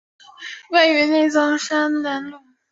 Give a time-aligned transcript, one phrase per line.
[0.71, 2.39] 位于内藏山南麓。